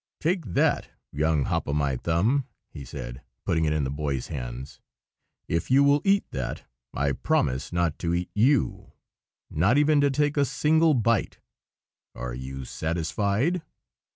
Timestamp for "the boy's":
3.83-4.29